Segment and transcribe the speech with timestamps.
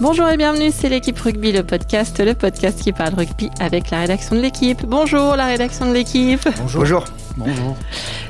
[0.00, 3.98] Bonjour et bienvenue, c'est l'équipe rugby, le podcast, le podcast qui parle rugby avec la
[4.02, 4.86] rédaction de l'équipe.
[4.86, 6.48] Bonjour la rédaction de l'équipe.
[6.56, 6.82] Bonjour.
[6.82, 7.04] Bonjour.
[7.36, 7.76] Bonjour.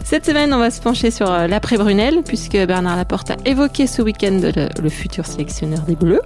[0.03, 4.01] Cette semaine, on va se pencher sur euh, l'après-Brunel, puisque Bernard Laporte a évoqué ce
[4.01, 6.23] week-end le, futur sélectionneur des Bleus.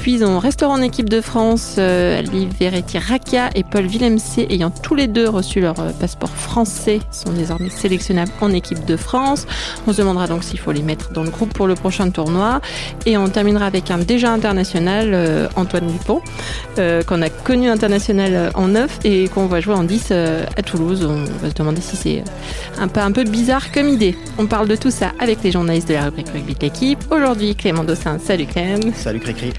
[0.00, 4.94] Puis on restera en équipe de France, euh, Liveretti Rakia et Paul Villemc, ayant tous
[4.94, 9.46] les deux reçu leur euh, passeport français, sont désormais sélectionnables en équipe de France.
[9.86, 12.60] On se demandera donc s'il faut les mettre dans le groupe pour le prochain tournoi.
[13.06, 16.22] Et on terminera avec un déjà international, euh, Antoine Dupont,
[16.76, 21.04] qu'on a connu international en 9 et qu'on va jouer en 10 à Toulouse.
[21.04, 22.22] On va se demander si c'est
[22.78, 24.16] un peu, un peu bizarre comme idée.
[24.38, 27.04] On parle de tout ça avec les journalistes de la rubrique rugby de l'équipe.
[27.10, 28.92] Aujourd'hui, Clément Dossin, salut Clem.
[28.94, 29.52] Salut Cricri.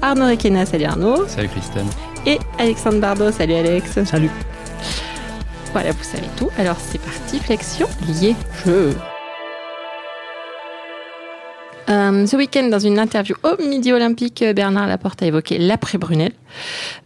[0.00, 1.26] Arnaud Requena, salut Arnaud.
[1.26, 1.88] Salut Christine.
[2.26, 4.04] Et Alexandre Bardot, salut Alex.
[4.04, 4.30] Salut.
[5.72, 6.50] Voilà, vous savez tout.
[6.58, 8.94] Alors c'est parti, flexion, lié, jeu.
[11.88, 16.32] Euh, ce week-end, dans une interview au Midi Olympique, Bernard Laporte a évoqué l'après-Brunel.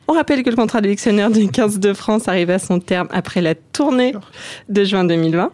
[0.08, 3.40] On rappelle que le contrat d'électionneur du 15 de France arrive à son terme après
[3.40, 4.12] la tournée
[4.68, 5.52] de juin 2020,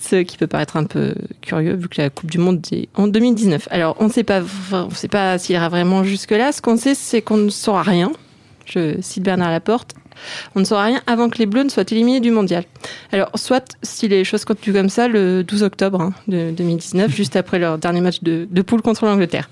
[0.00, 3.06] ce qui peut paraître un peu curieux vu que la Coupe du Monde est en
[3.06, 3.68] 2019.
[3.70, 6.50] Alors, on ne sait pas, on sait pas s'il ira vraiment jusque-là.
[6.50, 8.12] Ce qu'on sait, c'est qu'on ne saura rien.
[8.66, 9.94] Je cite Bernard Laporte
[10.54, 12.64] on ne saura rien avant que les Bleus ne soient éliminés du mondial.
[13.12, 17.36] Alors, soit si les choses continuent comme ça, le 12 octobre hein, de 2019, juste
[17.36, 19.50] après leur dernier match de, poule contre l'Angleterre.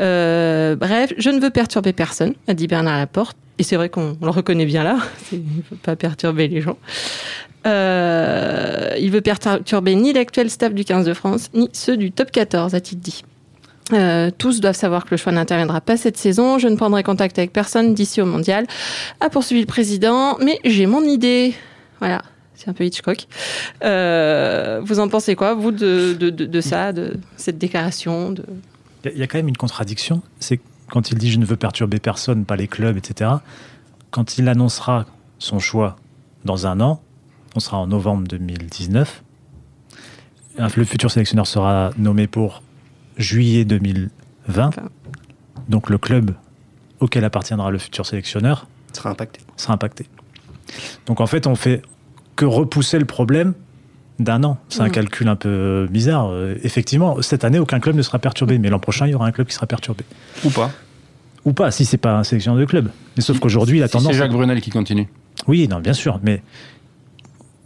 [0.00, 3.36] Euh, bref, je ne veux perturber personne, a dit Bernard Laporte.
[3.58, 4.98] Et c'est vrai qu'on le reconnaît bien là,
[5.32, 6.76] il ne veut pas perturber les gens.
[7.66, 12.30] Euh, il veut perturber ni l'actuel staff du 15 de France, ni ceux du top
[12.30, 13.24] 14, a-t-il dit.
[13.92, 16.58] Euh, tous doivent savoir que le choix n'interviendra pas cette saison.
[16.58, 18.66] Je ne prendrai contact avec personne d'ici au mondial.
[19.20, 21.54] A poursuivi le président, mais j'ai mon idée.
[22.00, 22.22] Voilà,
[22.54, 23.26] c'est un peu Hitchcock.
[23.82, 28.34] Euh, vous en pensez quoi, vous, de, ça, de cette déclaration.
[29.04, 30.22] Il y a quand même une contradiction.
[30.40, 30.60] C'est
[30.90, 33.30] quand il dit je ne veux perturber personne, pas les clubs, etc.
[34.10, 35.04] Quand il annoncera
[35.38, 35.96] son choix
[36.44, 37.02] dans un an,
[37.54, 39.22] on sera en novembre 2019.
[40.56, 42.62] Le futur sélectionneur sera nommé pour
[43.16, 44.70] juillet 2020.
[45.68, 46.32] Donc le club
[47.00, 49.40] auquel appartiendra le futur sélectionneur sera impacté.
[49.56, 50.06] Sera impacté.
[51.06, 51.82] Donc en fait, on fait
[52.36, 53.54] que repousser le problème
[54.18, 54.58] d'un an.
[54.68, 54.92] C'est un mmh.
[54.92, 56.28] calcul un peu bizarre.
[56.30, 59.26] Euh, effectivement, cette année, aucun club ne sera perturbé, mais l'an prochain, il y aura
[59.26, 60.04] un club qui sera perturbé.
[60.44, 60.70] Ou pas.
[61.44, 62.90] Ou pas, si c'est pas un sélectionneur de club.
[63.16, 64.12] Mais sauf qu'aujourd'hui, la tendance.
[64.12, 65.08] C'est Jacques Brunel qui continue.
[65.46, 66.42] Oui, non, bien sûr, mais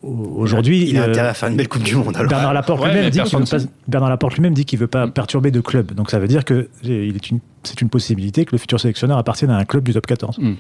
[0.03, 2.17] Aujourd'hui, il a, intérêt à faire une belle Coupe du Monde.
[2.29, 5.93] Bernard Laporte lui-même dit qu'il Bernard Laporte lui-même dit qu'il veut pas perturber de club.
[5.93, 9.65] Donc ça veut dire que c'est une, possibilité que le futur sélectionneur appartienne à un
[9.65, 10.39] club du top 14.
[10.39, 10.55] Hmm.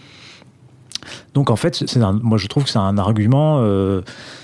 [1.34, 1.84] Donc en fait,
[2.22, 4.02] moi je trouve que c'est un argument, euh,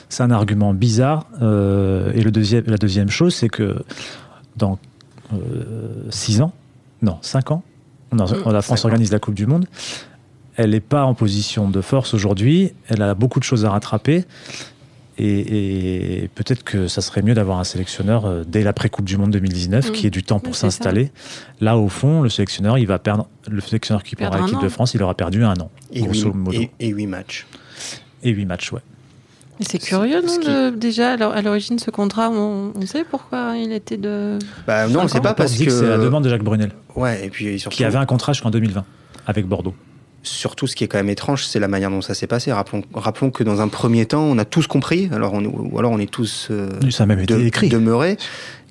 [0.09, 1.27] c'est un argument bizarre.
[1.43, 3.83] Euh, et le deuxième, la deuxième chose, c'est que
[4.57, 4.79] dans
[6.11, 6.53] 6 euh, ans,
[7.03, 7.65] non 5 ans,
[8.13, 8.19] hmm.
[8.47, 9.67] la France organise la Coupe du Monde.
[10.57, 12.75] Elle n'est pas en position de force aujourd'hui.
[12.87, 14.25] Elle a beaucoup de choses à rattraper.
[15.19, 19.93] Et, peut-être que ça serait mieux d'avoir un sélectionneur euh, dès l'après-Coupe du Monde 2019
[19.93, 21.13] qui ait du temps pour s'installer.
[21.61, 23.29] Là, au fond, le sélectionneur, il va perdre.
[23.49, 25.71] Le sélectionneur qui prendra l'équipe de France, il aura perdu un an.
[25.93, 26.27] Et, huit,
[26.81, 27.47] et, huit matchs.
[28.23, 28.81] Et huit matchs, ouais.
[29.61, 34.39] C'est curieux, non Déjà, à l'origine, ce contrat, on, sait pourquoi il était de.
[34.67, 35.71] Bah, non, on ne sait pas parce que.
[35.71, 36.73] c'est la demande de Jacques Brunel.
[36.97, 37.77] Ouais, et puis surtout.
[37.77, 38.85] Qui avait un contrat jusqu'en 2020
[39.27, 39.75] avec Bordeaux
[40.25, 42.53] surtout, ce qui est quand même étrange, c'est la manière dont ça s'est passé.
[42.53, 45.93] Rappelons, rappelons, que dans un premier temps, on a tous compris, alors on, ou alors
[45.93, 47.69] on est tous euh, ça même été écrit.
[47.69, 48.17] demeurés,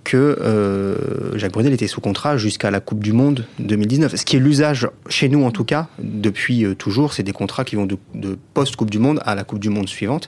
[0.03, 4.15] que euh, Jacques Brunel était sous contrat jusqu'à la Coupe du Monde 2019.
[4.15, 7.63] Ce qui est l'usage, chez nous en tout cas, depuis euh, toujours, c'est des contrats
[7.63, 10.27] qui vont de, de post-Coupe du Monde à la Coupe du Monde suivante.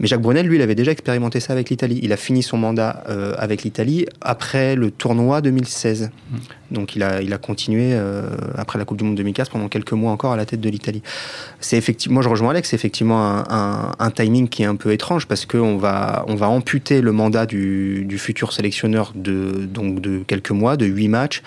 [0.00, 2.00] Mais Jacques Brunel, lui, il avait déjà expérimenté ça avec l'Italie.
[2.02, 6.10] Il a fini son mandat euh, avec l'Italie après le tournoi 2016.
[6.10, 6.36] Mmh.
[6.72, 9.92] Donc il a, il a continué euh, après la Coupe du Monde 2015 pendant quelques
[9.92, 11.02] mois encore à la tête de l'Italie.
[11.60, 14.92] C'est effectivement, moi je rejoins Alex, c'est effectivement un, un, timing qui est un peu
[14.92, 20.00] étrange parce qu'on va, on va amputer le mandat du, du futur sélectionneur de, donc
[20.00, 21.42] de quelques mois, de huit matchs.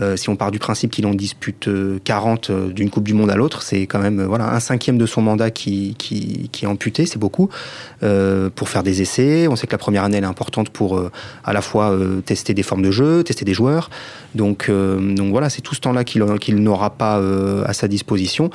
[0.00, 1.68] Euh, si on part du principe qu'il en dispute
[2.04, 4.98] 40 euh, euh, d'une Coupe du Monde à l'autre, c'est quand même voilà un cinquième
[4.98, 7.48] de son mandat qui, qui, qui est amputé, c'est beaucoup,
[8.00, 9.48] pour faire des essais.
[9.48, 11.02] On sait que la première année elle est importante pour
[11.44, 13.90] à la fois tester des formes de jeu, tester des joueurs.
[14.34, 17.20] Donc, donc voilà, c'est tout ce temps-là qu'il qu'il n'aura pas
[17.64, 18.50] à sa disposition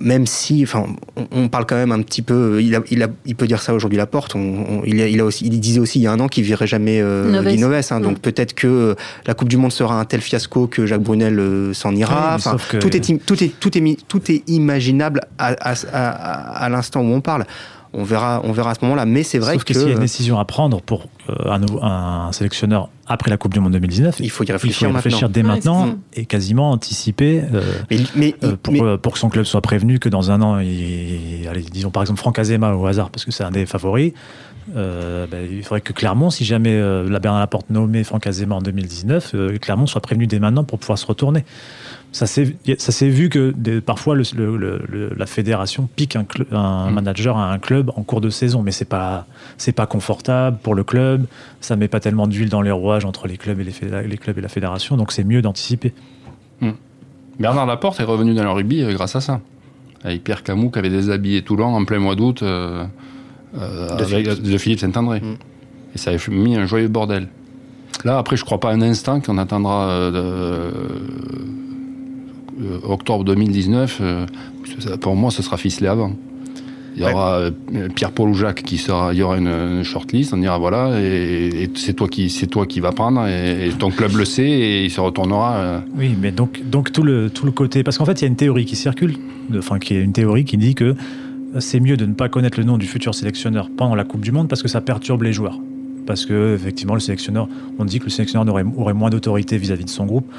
[0.00, 0.86] même si, enfin,
[1.30, 2.60] on, parle quand même un petit peu.
[2.62, 4.34] Il, a, il, a, il peut dire ça aujourd'hui, la porte.
[4.84, 7.00] il, il, a aussi, il disait aussi il y a un an qu'il virait jamais
[7.00, 7.32] euh,
[7.90, 8.96] hein, Donc peut-être que
[9.26, 12.38] la Coupe du Monde sera un tel fiasco que Jacques Brunel euh, s'en ira.
[12.80, 17.20] tout, est, tout, est, tout, est, tout est imaginable à, à, à, l'instant où on
[17.20, 17.46] parle.
[17.92, 19.06] On verra, on verra à ce moment-là.
[19.06, 22.32] Mais c'est vrai Sauf que, s'il y a une décision à prendre pour un, un,
[22.32, 24.16] sélectionneur après la Coupe du Monde 2019.
[24.20, 27.42] Il faut y réfléchir, dès maintenant et quasiment anticiper
[28.16, 31.90] mais, pour, pour, que son club soit prévenu que dans un an, il, allez, disons
[31.90, 34.12] par exemple Franck Azema au hasard, parce que c'est un des favoris,
[34.76, 38.54] euh, ben, il faudrait que Clermont, si jamais euh, la Bernard Laporte nommait Franck Azema
[38.54, 41.44] en 2019, euh, Clermont soit prévenu dès maintenant pour pouvoir se retourner.
[42.12, 43.50] Ça s'est vu que
[43.80, 46.92] parfois la fédération pique un, mm.
[46.92, 49.26] manager à un club en cours de saison, mais c'est pas
[49.58, 51.13] c'est pas confortable pour le club.
[51.60, 54.40] Ça met pas tellement d'huile dans les rouages entre les clubs et les, clubs et
[54.40, 55.92] la fédération, donc c'est mieux d'anticiper.
[56.60, 56.70] Mm.
[57.38, 59.40] Bernard Laporte est revenu dans le rugby grâce à ça,
[60.04, 62.42] avec Pierre Camus qui avait déshabillé Toulon en plein mois d'août.
[63.56, 64.80] Euh, de, Philippe.
[64.80, 65.20] Saint-André.
[65.20, 65.36] Mm.
[65.94, 67.28] Et ça avait mis un joyeux bordel.
[68.04, 70.70] Là, après, je crois pas un instant qu'on attendra euh,
[72.60, 74.02] euh, octobre 2019.
[75.00, 76.12] pour moi, ce sera ficelé avant.
[76.96, 77.50] Il y aura
[77.94, 81.94] Pierre-Paul ou Jacques qui sera, il y aura une, shortlist, on dira voilà, et, c'est
[81.94, 85.00] toi qui, c'est toi qui va prendre, et, ton club le sait, et il se
[85.00, 85.82] retournera.
[85.96, 88.28] Oui, mais donc, donc tout le, tout le côté, parce qu'en fait, il y a
[88.28, 89.16] une théorie qui circule,
[89.56, 90.94] enfin, qui est une théorie qui dit que
[91.60, 94.32] c'est mieux de ne pas connaître le nom du futur sélectionneur pendant la Coupe du
[94.32, 95.58] Monde parce que ça perturbe les joueurs.
[96.06, 97.48] Parce que, effectivement, le sélectionneur,
[97.78, 100.30] on dit que le sélectionneur aurait, aurait moins d'autorité vis-à-vis de son groupe.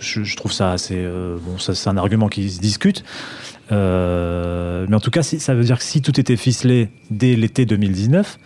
[0.00, 0.96] Je, trouve ça assez.
[0.96, 3.04] Euh, bon, ça, c'est un argument qui se discute.
[3.72, 7.66] Euh, mais en tout cas, ça veut dire que si tout était ficelé dès l'été
[7.66, 8.38] 2019,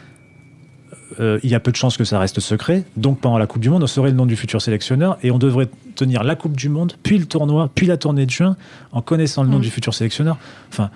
[1.20, 2.84] euh, il y a peu de chances que ça reste secret.
[2.96, 5.38] Donc pendant la Coupe du Monde, on saurait le nom du futur sélectionneur et on
[5.38, 8.56] devrait tenir la Coupe du Monde, puis le tournoi, puis la tournée de juin
[8.92, 9.62] en connaissant le nom mmh.
[9.62, 10.38] du futur sélectionneur.
[10.70, 10.90] Enfin,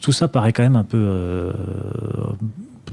[0.00, 1.52] tout, ça paraît quand même un peu, euh,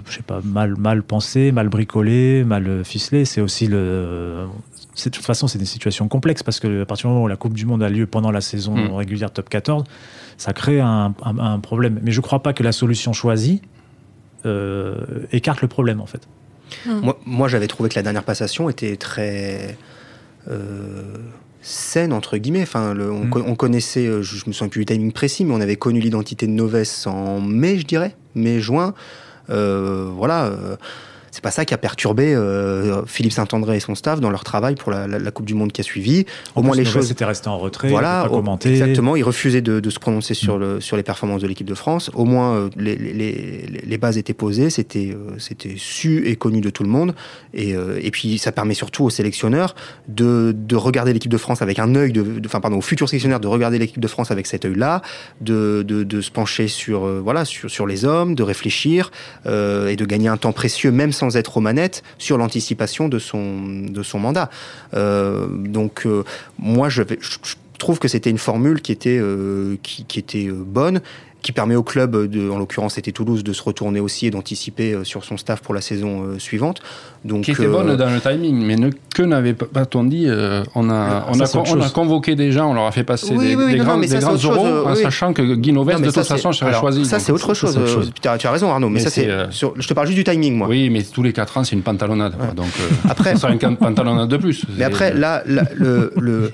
[0.07, 3.25] je sais pas, mal, mal pensé, mal bricolé, mal ficelé.
[3.25, 4.47] C'est aussi le.
[5.05, 7.35] De toute façon, c'est des situations complexes parce que à partir du moment où la
[7.35, 8.95] Coupe du Monde a lieu pendant la saison hmm.
[8.95, 9.83] régulière top 14,
[10.37, 11.13] ça crée un,
[11.61, 11.99] problème.
[12.03, 13.61] Mais je ne crois pas que la solution choisie
[14.45, 14.95] euh,
[15.31, 16.27] écarte le problème en fait.
[16.85, 17.11] Hmm.
[17.25, 19.77] Moi, j'avais trouvé que la dernière passation était très.
[20.49, 21.03] Euh,
[21.67, 22.63] saine entre guillemets.
[22.63, 23.31] Enfin, mm.
[23.33, 26.47] on, connaissait, euh, je, me souviens plus du timing précis, mais on avait connu l'identité
[26.47, 28.93] de Noves en mai, je dirais, mai-juin.
[29.49, 30.45] Euh, voilà.
[30.45, 30.75] Euh,
[31.37, 34.73] c'est pas ça qui a perturbé euh, Philippe Saint-André et son staff dans leur travail
[34.73, 36.25] pour la, Coupe du Monde qui a suivi.
[36.55, 38.71] Au moins les choses étaient resté en retrait, voilà, pas commenté.
[38.71, 40.59] Exactement, ils refusaient de, se prononcer sur, mm.
[40.59, 42.09] le, sur les performances de l'équipe de France.
[42.15, 46.59] Au moins euh, les, les, les, bases étaient posées, c'était euh, c'était su et connu
[46.59, 47.13] de tout le monde.
[47.53, 49.75] Et, et puis ça permet surtout aux sélectionneurs
[50.07, 53.39] de, de regarder l'équipe de France avec un œil, de, enfin pardon, aux futurs sélectionneurs
[53.39, 55.03] de regarder l'équipe de France avec cet œil-là,
[55.41, 59.11] de, de, se pencher sur voilà sur, sur les hommes, de réfléchir
[59.45, 64.19] et de gagner un temps précieux même sans être aux manettes sur l'anticipation de son,
[64.19, 64.49] mandat.
[64.93, 66.23] Euh, donc, euh,
[66.59, 67.03] moi, je,
[67.77, 71.01] trouve que c'était une formule qui était, euh, qui, qui, était bonne
[71.41, 74.93] qui permet au club, de, en l'occurrence c'était Toulouse, de se retourner aussi et d'anticiper
[74.93, 76.81] euh, sur son staff pour la saison euh, suivante.
[77.25, 80.27] Donc, qui était bonne euh, dans le timing, mais ne, que n'avait pas-on dit
[80.75, 83.55] on, a, on, a, on a convoqué des gens, on leur a fait passer des,
[83.77, 87.05] grands, des grands euros, en sachant que Guy Noves, de toute façon, serait choisi.
[87.05, 87.79] Ça, c'est autre chose.
[88.21, 89.29] Tu as, raison, Arnaud, mais, ça, c'est.
[89.51, 90.67] Je te parle juste du timing, moi.
[90.67, 92.33] Oui, mais tous les 4 ans, c'est une pantalonnade.
[92.55, 92.71] Donc,
[93.07, 94.65] après, ça une pantalonnade de plus.
[94.77, 96.51] Mais après, là, le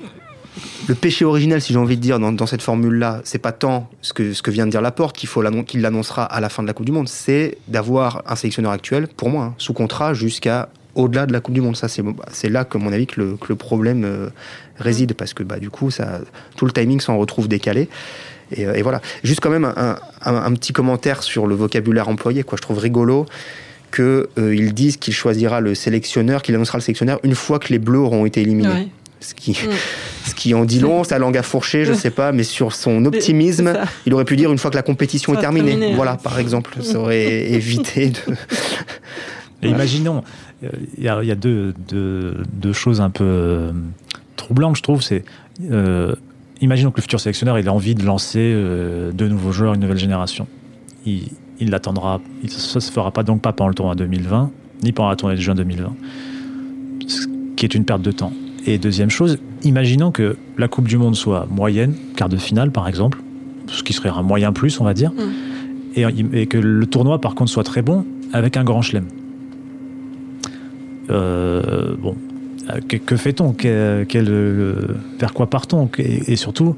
[0.88, 4.13] le péché originel, si j'ai envie de dire, dans, cette formule-là, c'est pas tant ce
[4.13, 5.29] que, ce que vient de dire Laporte qu'il
[5.65, 9.07] qu'il l'annoncera à la fin de la Coupe du Monde, c'est d'avoir un sélectionneur actuel,
[9.07, 11.75] pour moi, hein, sous contrat jusqu'à au-delà de la Coupe du Monde.
[11.75, 14.29] Ça, c'est là, que, mon avis, que le problème euh,
[14.77, 16.19] réside, parce que bah, du coup, ça,
[16.55, 17.89] tout le timing s'en retrouve décalé.
[18.51, 19.01] Et, euh, voilà.
[19.24, 22.43] Juste quand même un, petit commentaire sur le vocabulaire employé.
[22.43, 22.57] Quoi.
[22.57, 23.25] Je trouve rigolo
[23.95, 27.79] qu'ils euh, disent qu'il choisira le sélectionneur, qu'il annoncera le sélectionneur une fois que les
[27.79, 28.89] Bleus auront été éliminés
[29.24, 29.72] ce qui, mm.
[30.25, 33.06] ce qui en dit long, sa langue a fourché, je sais pas, mais sur son
[33.06, 33.74] optimisme,
[34.06, 35.94] il aurait pu dire une fois que la compétition est terminée.
[35.96, 39.68] Voilà, par exemple, ça aurait évité de.
[39.68, 40.24] imaginons,
[40.98, 41.74] il y a, deux,
[42.74, 43.72] choses un peu euh,
[44.36, 45.01] troublantes, je trouve.
[45.01, 45.24] C'est
[45.72, 46.15] euh,
[46.62, 49.82] imaginons que le futur sélectionneur il a envie de lancer euh, de nouveaux joueurs, une
[49.82, 50.48] nouvelle génération.
[51.06, 54.51] Il, il l'attendra, ça se fera pas donc pas pendant le tournoi 2020,
[54.84, 55.94] ni pendant la tournée de juin 2020,
[57.08, 58.34] ce qui est une perte de temps.
[58.65, 62.88] Et deuxième chose, imaginons que la Coupe du Monde soit moyenne, quart de finale par
[62.88, 63.20] exemple,
[63.67, 66.36] ce qui serait un moyen plus, on va dire, mm.
[66.36, 69.05] et, que le tournoi par contre soit très bon avec un grand chelem.
[71.10, 72.15] Euh, bon,
[72.88, 73.53] que, fait-on?
[75.20, 76.75] Vers quoi partons et, surtout,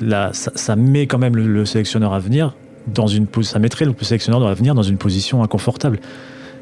[0.00, 2.54] là, ça, met quand même le, sélectionneur à venir
[2.86, 5.98] dans une ça mettrait le sélectionneur à venir dans une position inconfortable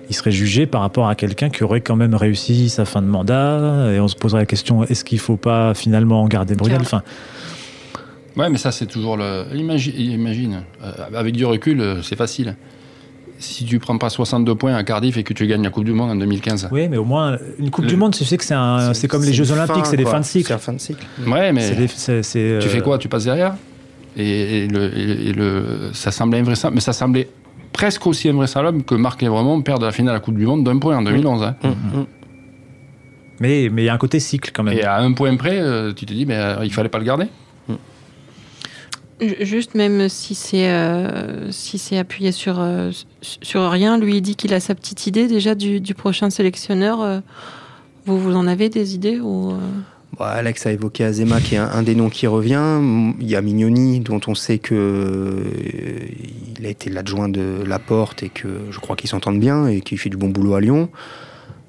[0.08, 3.06] il serait jugé par rapport à quelqu'un qui aurait quand même réussi sa fin de
[3.06, 3.92] mandat.
[3.92, 7.02] Et on se poserait la question est-ce qu'il ne faut pas finalement garder Brunel enfin,
[8.36, 9.44] Ouais, mais ça, c'est toujours le.
[9.54, 12.56] Imagine, imagine euh, avec du recul, euh, c'est facile.
[13.38, 15.92] si tu prends pas 62 points à Cardiff et que tu gagnes la Coupe du
[15.92, 16.68] Monde en 2015.
[16.72, 19.24] Oui, mais au moins, une Coupe du Monde, tu sais que c'est un, c'est comme
[19.24, 20.48] les Jeux Olympiques, c'est des fins de cycle.
[20.52, 21.04] C'est fin de cycle.
[21.26, 22.98] Ouais, mais tu fais quoi?
[22.98, 23.54] Tu passes derrière?
[24.16, 27.28] Et, le, ça semblait invraisemblable, mais ça semblait
[27.72, 30.78] presque aussi invraisemblable que Marc Lévremont perde la finale de la Coupe du Monde d'un
[30.78, 31.42] point en 2011.
[31.42, 31.56] Hein.
[31.62, 32.06] Mmh, mmh.
[33.40, 34.78] Mais il y a un côté cycle quand même.
[34.78, 37.04] Et à un point près, euh, tu te dis, mais euh, il fallait pas le
[37.04, 37.26] garder
[39.40, 42.60] Juste même si c'est euh, si c'est appuyé sur
[43.20, 47.22] sur rien, lui il dit qu'il a sa petite idée déjà du, du prochain sélectionneur.
[48.04, 49.54] vous vous en avez des idées ou
[50.20, 52.80] Alex a évoqué Azema, qui est un, des noms qui revient.
[53.20, 55.42] Il y a Mignoni, dont on sait que euh,
[56.58, 59.98] il a été l'adjoint de Laporte et que je crois qu'ils s'entendent bien et qu'il
[59.98, 60.90] fait du bon boulot à Lyon.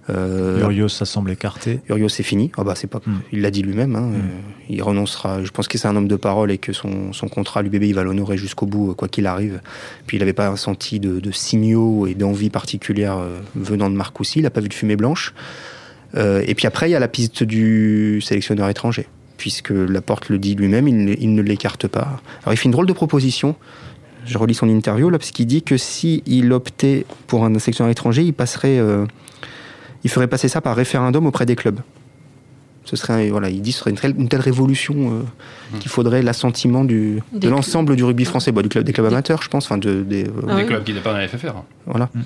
[0.09, 1.79] Euh, Urios, ça semble écarté.
[1.87, 2.51] Urios, c'est fini.
[2.57, 3.19] Ah bah, c'est pas, hmm.
[3.31, 3.95] Il l'a dit lui-même.
[3.95, 4.09] Hein.
[4.09, 4.29] Hmm.
[4.69, 5.43] Il renoncera.
[5.43, 7.95] Je pense que c'est un homme de parole et que son, son contrat, l'UBB, il
[7.95, 9.61] va l'honorer jusqu'au bout, quoi qu'il arrive.
[10.05, 14.39] Puis il n'avait pas senti de, de signaux et d'envie particulière euh, venant de Marcoussi.
[14.39, 15.33] Il n'a pas vu de fumée blanche.
[16.15, 20.37] Euh, et puis après, il y a la piste du sélectionneur étranger, puisque Laporte le
[20.37, 22.21] dit lui-même, il, ne l'écarte pas.
[22.43, 23.55] Alors il fait une drôle de proposition.
[24.25, 28.23] Je relis son interview là, parce qu'il dit que s'il optait pour un sélectionneur étranger,
[28.23, 28.33] il
[28.65, 29.05] euh,
[30.03, 31.79] il ferait passer ça par référendum auprès des clubs
[32.85, 35.21] ce serait voilà, il dit ce serait une, telle, révolution euh,
[35.73, 35.79] mmh.
[35.79, 39.49] qu'il faudrait l'assentiment de l'ensemble du rugby français, bah, du club, des clubs amateurs, je
[39.49, 41.53] pense, enfin de, des, ah des clubs qui dépendent de la FFR.
[41.85, 42.09] Voilà.
[42.13, 42.21] Mmh.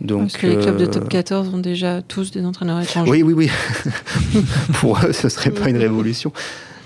[0.00, 3.10] Donc, Parce que les clubs de top 14 ont déjà tous des entraîneurs étrangers.
[3.10, 4.42] Oui, oui, oui.
[4.74, 6.32] Pour eux, ce serait pas une révolution.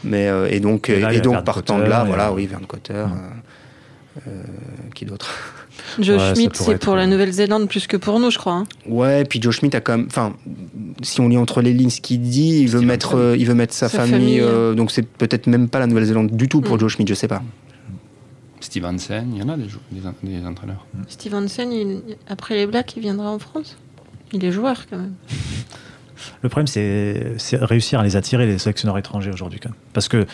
[0.04, 4.28] Mais euh, et donc, et, donc partant de là, voilà, oui, Verne Cotter, mmh.
[4.28, 4.42] euh,
[4.94, 5.34] qui d'autre?
[5.98, 8.54] Joe Schmidt, c'est pour la Nouvelle-Zélande plus que pour nous, je crois.
[8.54, 8.66] Hein.
[8.86, 10.06] Ouais, puis Joe Schmidt a quand même.
[10.08, 10.34] Enfin,
[11.02, 13.54] si on lit entre les lignes ce qu'il dit, il veut, mettre, euh, il veut
[13.54, 14.40] mettre sa, famille.
[14.40, 16.80] Euh, donc c'est peut-être même pas la Nouvelle-Zélande du tout pour mm.
[16.80, 17.42] Joe Schmidt, je sais pas.
[18.60, 19.66] Stevenson, il y en a des,
[20.22, 20.86] des, entraîneurs.
[20.94, 21.02] Mm.
[21.08, 23.76] Stevenson, après les Blacks, il viendra en France
[24.32, 25.14] Il est joueur quand même.
[26.42, 29.60] Le problème, c'est réussir à les attirer, les sélectionneurs étrangers aujourd'hui.
[29.92, 30.24] Parce que euh,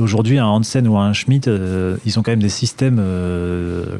[0.00, 3.98] aujourd'hui, un Hansen ou un Schmidt, euh, ils ont quand même des systèmes euh,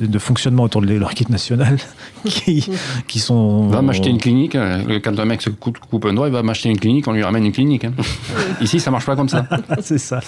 [0.00, 1.78] de fonctionnement autour de leur équipe nationale
[2.24, 2.68] qui,
[3.08, 3.68] qui sont.
[3.68, 4.56] Va m'acheter une clinique.
[5.02, 7.22] Quand un mec se coupe, coupe un doigt, il va m'acheter une clinique, on lui
[7.22, 7.84] ramène une clinique.
[7.84, 7.94] Hein.
[8.60, 9.46] Ici, ça marche pas comme ça.
[9.80, 10.20] C'est ça.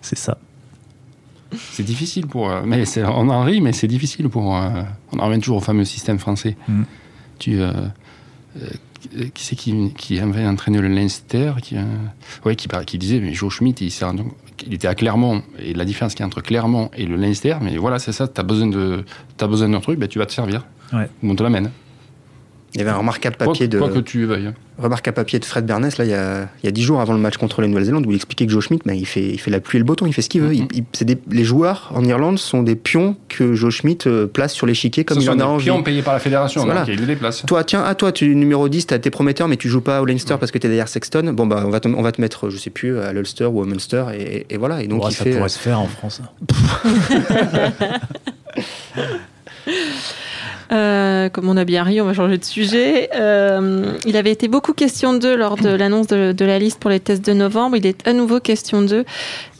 [0.00, 0.38] c'est ça.
[1.72, 2.50] C'est difficile pour.
[2.64, 4.44] Mais on en rit, mais c'est difficile pour.
[4.44, 6.56] on en revient toujours au fameux système français.
[6.68, 6.82] Mm.
[7.38, 7.60] Tu
[9.34, 13.52] qui c'est qui, qui avait entraîné le Leinster qui, euh, qui, qui, disait, mais Joe
[13.52, 13.92] Schmidt, il,
[14.66, 17.56] il, était à Clermont, et la différence qu'il y a entre Clermont et le Leinster,
[17.60, 20.66] mais voilà, c'est ça, tu as besoin d'un truc, ben, tu vas te servir.
[20.92, 21.08] Ouais.
[21.22, 21.70] On te l'amène.
[22.76, 23.78] Il y avait un remarquable papier de.
[23.78, 24.28] Quoi que tu.
[24.78, 27.00] Remarque à papier de Fred Bernès, là, il y a, il y a 10 jours
[27.00, 29.26] avant le match contre la Nouvelle-Zélande, où il expliquait que Joe Schmidt, mais il, fait,
[29.26, 30.52] il fait la pluie et le beau il fait ce qu'il veut.
[30.52, 30.84] Mm-hmm.
[31.00, 35.06] Il, les joueurs en Irlande sont des pions que Joe Schmidt euh, place sur l'échiquier
[35.06, 35.64] comme il en a envie.
[35.64, 36.80] pions payés par la fédération, voilà.
[36.80, 37.42] donc il les déplace.
[37.46, 40.04] Toi, tiens, à toi, tu es numéro 10, t'es prometteur, mais tu joues pas au
[40.04, 41.32] Leinster parce que t'es derrière Sexton.
[41.34, 43.62] Bon, bah, on va te, on va te mettre, je sais plus, à l'Ulster ou
[43.62, 44.82] au Munster, et, voilà.
[44.82, 46.20] Et donc, il ça fait, pourrait se faire en France.
[50.72, 53.10] Euh, comme on a bien ri, on va changer de sujet.
[53.14, 57.00] Euh, il avait été beaucoup question d'eux lors de l'annonce de, la liste pour les
[57.00, 57.76] tests de novembre.
[57.76, 59.04] Il est à nouveau question d'eux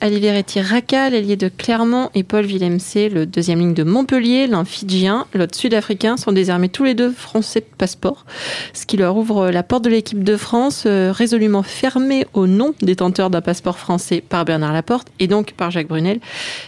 [0.00, 5.26] Aliveretti Raka, l'ailier de Clermont, et Paul Villemc, le deuxième ligne de Montpellier, l'un fidjien,
[5.32, 8.26] l'autre sud-africain, sont désormais tous les deux français de passeport,
[8.74, 12.74] ce qui leur ouvre la porte de l'équipe de France, euh, résolument fermée au nom
[12.82, 16.20] détenteur d'un passeport français par Bernard Laporte et donc par Jacques Brunel,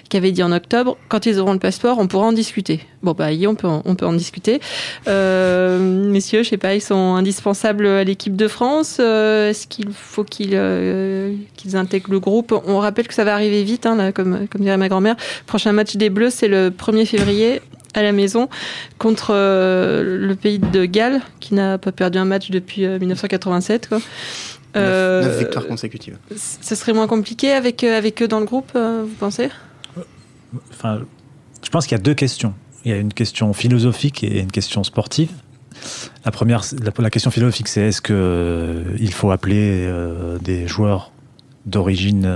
[0.08, 2.80] qui avait dit en octobre quand ils auront le passeport, on pourra en discuter.
[3.02, 4.27] Bon, bah, on peut on peut en discuter.
[5.06, 8.98] Euh, messieurs, je sais pas, ils sont indispensables à l'équipe de France.
[9.00, 10.58] Euh, est-ce qu'il faut qu'ils
[11.56, 12.54] qu'ils intègrent le groupe?
[12.66, 15.16] On rappelle que ça va arriver vite, hein, là, comme, comme dirait ma grand-mère.
[15.46, 17.60] Prochain match des Bleus, c'est le 1er février
[17.94, 18.48] à la maison
[18.98, 23.84] contre euh, le pays de Galles, qui n'a pas perdu un match depuis 1987.
[23.84, 24.06] Euh, quoi.
[24.76, 26.18] Euh, victoires consécutives.
[26.36, 29.48] Ce serait moins compliqué avec, avec eux dans le groupe, vous pensez?
[30.70, 31.00] Enfin,
[31.64, 32.54] Je pense qu'il y a deux questions.
[32.88, 35.30] Il y a une question philosophique et une question sportive.
[36.24, 36.62] La première,
[36.98, 39.86] la, question philosophique, c'est est-ce qu'il faut appeler
[40.42, 41.12] des joueurs
[41.66, 42.26] d'origine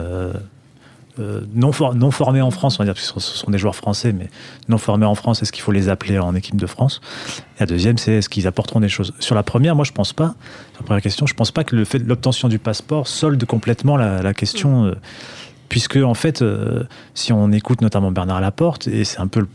[1.19, 3.77] euh, non, non, formés en France, on va dire, parce que ce sont des joueurs
[3.77, 4.29] français, mais
[4.69, 7.03] non formés en France, est-ce qu'il faut les appeler en équipe de France?
[7.57, 9.13] Et la deuxième, c'est est-ce qu'ils apporteront des choses?
[9.19, 10.35] Sur la première, moi, je pense pas.
[10.73, 13.45] Sur la première question, je pense pas que le fait de l'obtention du passeport solde
[13.45, 14.95] complètement la, question.
[15.73, 16.83] Puisque en fait, euh,
[17.15, 19.47] si on écoute notamment Bernard Laporte, et c'est un peu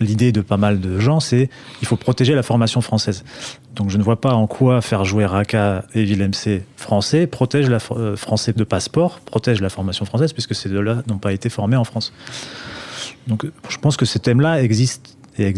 [0.00, 1.50] l'idée de pas mal de gens, c'est
[1.82, 3.24] il faut protéger la formation française.
[3.74, 7.78] Donc je ne vois pas en quoi faire jouer Raka et Villemc français protège la
[7.96, 11.76] euh, français de passeport, protège la formation française, puisque ces deux-là n'ont pas été formés
[11.76, 12.12] en France.
[13.26, 15.48] Donc je pense que ces thèmes-là existent et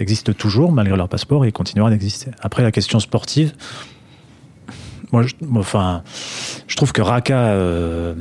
[0.00, 2.30] existent toujours malgré leur passeport et continueront d'exister.
[2.40, 3.52] Après la question sportive,
[5.12, 6.02] moi, je, enfin,
[6.66, 8.14] je trouve que Raka euh,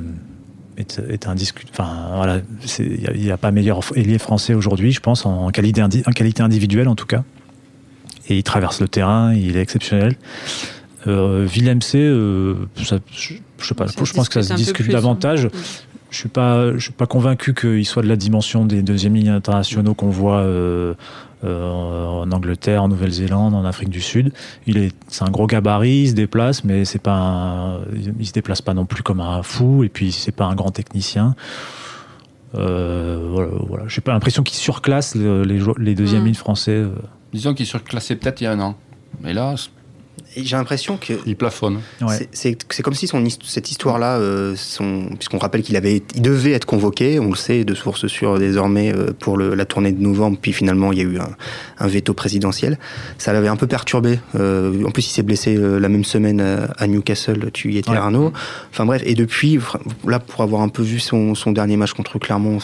[0.78, 1.66] est, est, un disque.
[1.72, 2.42] Enfin, voilà,
[2.80, 6.88] il n'y a, pas meilleur ailier français aujourd'hui, je pense, en qualité, en qualité individuelle
[6.88, 7.24] en tout cas.
[8.28, 10.16] Et il traverse le terrain, il est exceptionnel.
[11.08, 15.50] Euh, Willem C, euh, je, je, sais pas, je pense que ça se discute davantage.
[16.16, 19.28] Je suis pas, je suis pas convaincu qu'il soit de la dimension des deuxièmes lignes
[19.28, 20.94] internationaux qu'on voit euh,
[21.44, 24.32] euh, en Angleterre, en Nouvelle-Zélande, en Afrique du Sud.
[24.66, 27.82] Il est, c'est un gros gabarit, il se déplace, mais c'est pas,
[28.18, 29.84] il se déplace pas non plus comme un fou.
[29.84, 31.36] Et puis c'est pas un grand technicien.
[32.56, 33.84] Euh, voilà, voilà.
[33.90, 36.26] J'ai pas l'impression qu'il surclasse les, les, deuxièmes mm.
[36.28, 36.86] lignes français.
[37.34, 38.78] Disons qu'il surclassait peut-être il y a un an.
[39.20, 39.56] Mais là,
[40.36, 41.14] j'ai l'impression que.
[41.26, 41.80] Il plafonne.
[42.32, 44.56] C'est comme si son, cette histoire-là, euh,
[45.16, 48.94] puisqu'on rappelle qu'il avait, il devait être convoqué, on le sait, de sources sûres désormais,
[48.94, 51.30] euh, pour le, la tournée de novembre, puis finalement il y a eu un,
[51.80, 52.78] un veto présidentiel.
[53.18, 54.20] Ça l'avait un peu perturbé.
[54.36, 56.42] Euh, en plus, il s'est blessé euh, la même semaine
[56.78, 58.34] à, Newcastle, tu y étais Arnaud.
[58.72, 59.60] Enfin bref, et depuis,
[60.06, 62.60] là, pour avoir un peu vu son, son dernier match contre Clermont,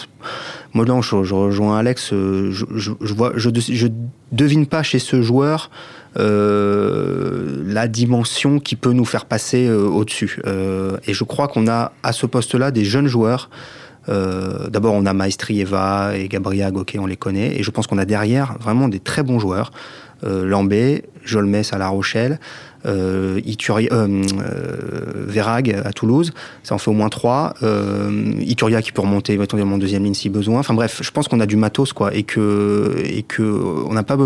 [0.73, 3.87] moi là, je, je rejoins Alex, je, je, je vois, je, je
[4.31, 5.69] devine pas chez ce joueur
[6.19, 10.41] euh, la dimension qui peut nous faire passer euh, au-dessus.
[10.45, 13.49] Euh, et je crois qu'on a à ce poste-là des jeunes joueurs.
[14.07, 17.57] D'abord, on a Maestrieva et Gabriel ok, on les connaît.
[17.57, 19.71] Et je pense qu'on a derrière vraiment des très bons joueurs.
[20.23, 22.39] Lambé, Jolmes à La Rochelle,
[22.85, 27.53] euh, Ituria, euh, euh, à Toulouse, ça en fait au moins trois.
[27.63, 30.59] Euh, Ituria qui peut remonter éventuellement en deuxième ligne si besoin.
[30.59, 34.03] Enfin bref, je pense qu'on a du matos quoi et que et que on n'a
[34.03, 34.17] pas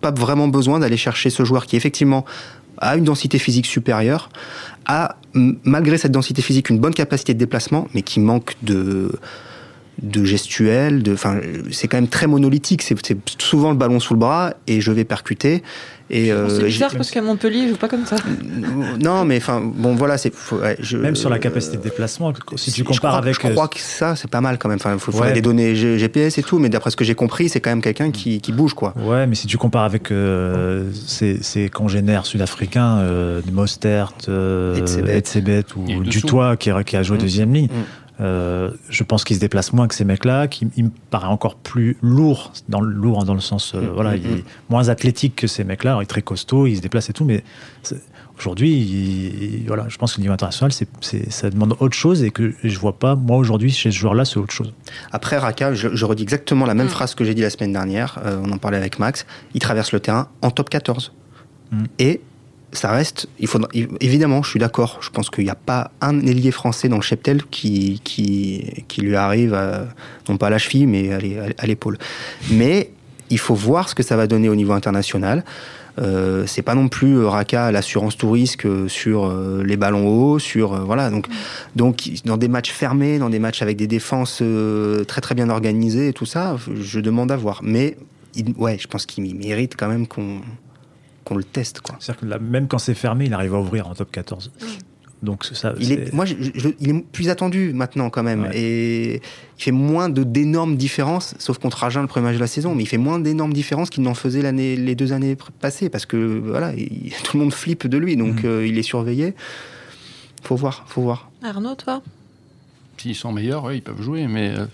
[0.00, 2.24] pas vraiment besoin d'aller chercher ce joueur qui effectivement
[2.78, 4.28] a une densité physique supérieure,
[4.86, 9.12] a malgré cette densité physique une bonne capacité de déplacement, mais qui manque de
[10.00, 12.82] de gestuel, de, enfin, c'est quand même très monolithique.
[12.82, 12.96] C'est
[13.40, 15.62] souvent le ballon sous le bras et je vais percuter.
[16.10, 18.16] Et c'est euh, bizarre parce qu'à Montpellier, il joue pas comme ça.
[19.00, 20.32] Non, mais enfin, bon, voilà, c'est.
[20.92, 23.34] même sur la capacité de déplacement, si tu compares avec.
[23.34, 24.78] Je crois que ça, c'est pas mal quand même.
[24.78, 27.60] Enfin, il faut, des données GPS et tout, mais d'après ce que j'ai compris, c'est
[27.60, 28.92] quand même quelqu'un qui, qui, bouge, quoi.
[28.98, 36.02] Ouais, mais si tu compares avec euh, ses, congénères sud-africains, euh, Mostert, euh, Etzebet ou
[36.04, 37.20] Dutoit, qui, qui, a joué mmh.
[37.20, 37.68] deuxième ligne.
[37.68, 38.01] Mmh.
[38.22, 41.56] Euh, je pense qu'il se déplace moins que ces mecs-là, qui il me paraît encore
[41.56, 44.44] plus lourd, dans le, lourd dans le sens, euh, mm, voilà, mm, il est mm.
[44.70, 45.96] moins athlétique que ces mecs-là.
[45.98, 47.42] Il est très costaud, il se déplace et tout, mais
[48.38, 52.78] aujourd'hui, voilà, je pense que le niveau international, ça demande autre chose et que je
[52.78, 54.72] vois pas, moi aujourd'hui, chez ce joueur-là, c'est autre chose.
[55.10, 58.20] Après Raka, je, redis exactement la même phrase que j'ai dit la semaine dernière.
[58.24, 59.26] Euh, on en parlait avec Max.
[59.54, 61.12] Il traverse le terrain en top 14.
[61.98, 62.20] Et
[62.72, 63.60] ça reste, il faut,
[64.00, 64.98] évidemment, je suis d'accord.
[65.02, 68.00] Je pense qu'il n'y a pas un ailier français dans le cheptel qui,
[68.98, 69.58] lui arrive,
[70.28, 71.12] non pas à la cheville, mais
[71.58, 71.98] à l'épaule.
[72.50, 72.90] Mais
[73.30, 75.44] il faut voir ce que ça va donner au niveau international.
[75.98, 80.06] Euh, c'est pas non plus euh, Raka l'assurance tout risque euh, sur euh, les ballons
[80.08, 81.26] hauts, sur voilà donc
[81.76, 84.42] donc dans des matchs fermés, dans des matchs avec des défenses
[85.06, 87.60] très très bien organisées et tout ça, je demande à voir.
[87.62, 87.96] Mais
[88.56, 90.40] ouais, je pense qu'il mérite quand même qu'on
[91.24, 91.80] qu'on le teste.
[91.80, 91.96] Quoi.
[91.98, 94.50] C'est-à-dire que là, même quand c'est fermé, il arrive à ouvrir en top 14.
[95.22, 99.22] Donc ça, il est, moi, il est plus attendu maintenant quand même, et
[99.58, 102.74] il fait moins de d'énormes différences, sauf contre Agen le premier match de la saison,
[102.74, 106.06] mais il fait moins d'énormes différences qu'il n'en faisait l'année, les deux années passées, parce
[106.06, 106.72] que voilà,
[107.24, 108.46] tout le monde flippe de lui, donc mm.
[108.46, 109.34] euh, il est surveillé.
[110.42, 111.30] Faut voir, faut voir.
[111.44, 112.02] Arnaud, toi?
[112.96, 114.66] S'ils sont meilleurs, oui, ils peuvent jouer, mais euh,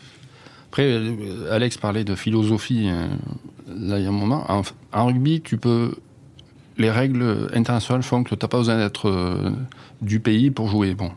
[0.70, 2.90] après, euh, Alex parlait de philosophie.
[3.68, 5.92] là, il y a un moment, en rugby, tu peux
[6.78, 9.50] les règles internationales font que tu n'as pas besoin d'être euh,
[10.00, 10.94] du pays pour jouer.
[10.94, 11.10] Bon,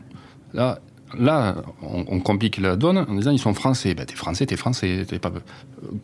[0.52, 0.80] là,
[1.18, 3.94] là on, complique la donne en disant ils sont français.
[3.94, 5.06] Ben, t'es français, t'es français.
[5.20, 5.32] pas...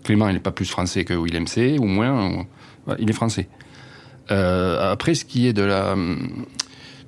[0.04, 2.46] Clément, il n'est pas plus français que Willem C, ou moins.
[2.98, 3.48] il est français.
[4.30, 5.94] Euh, après, ce qui est de la.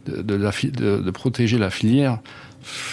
[0.07, 2.19] De, de, protéger la filière,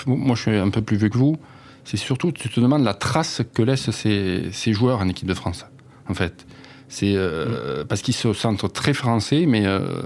[0.06, 1.38] moi je suis un peu plus vieux que vous,
[1.86, 5.34] c'est surtout, tu te demandes la trace que laissent ces, ces joueurs en équipe de
[5.34, 5.65] France,
[6.10, 6.46] en fait.
[6.89, 10.02] C'est euh, parce qu'ils se sentent très français, mais euh,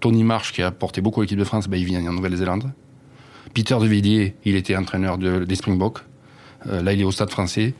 [0.00, 2.72] Tony Marsh, qui a porté beaucoup l'équipe de France, ben, il vient en Nouvelle-Zélande.
[3.52, 5.98] Peter de Villiers, il était entraîneur de, des Springboks.
[6.68, 7.74] Euh, là, il est au stade français.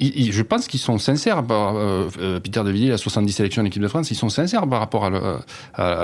[0.00, 1.44] je pense qu'ils sont sincères.
[1.44, 4.10] Peter de Villiers, il a 70 sélections en équipe de France.
[4.10, 5.10] Ils sont sincères par rapport à,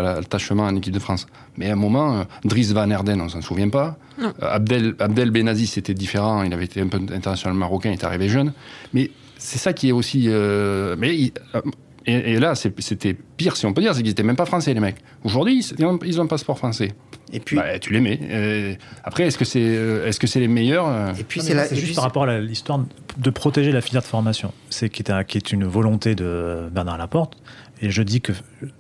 [0.03, 1.27] l'attachement en équipe de France.
[1.57, 3.99] Mais à un moment, Dries Van Erden, on s'en souvient pas.
[4.40, 6.44] Abdel, Abdel Benazi, c'était différent.
[6.44, 8.53] Il avait été un peu international marocain, il est arrivé jeune.
[8.94, 9.11] Mais
[9.46, 10.24] c'est ça qui est aussi.
[10.26, 11.61] Euh, mais euh,
[12.06, 14.80] Et, là, c'était pire, si on peut dire, c'est qu'ils n'étaient même pas français, les
[14.80, 14.96] mecs.
[15.22, 16.94] Aujourd'hui, ils ont un passeport français.
[17.32, 18.18] Et puis, bah, tu les mets.
[18.22, 22.04] Euh, après, est-ce que c'est est -ce c'est les meilleurs Et puis, c'est juste par
[22.04, 22.80] rapport à l'histoire
[23.16, 24.52] de protéger la filière de formation.
[24.68, 27.37] C'est qui, qui, est une volonté de Bernard Laporte.
[27.82, 28.32] Et je dis que